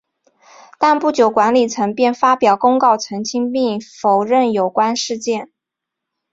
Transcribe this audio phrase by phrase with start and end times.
[0.79, 5.51] 但不久管理层便发表公告澄清并否认有关事件。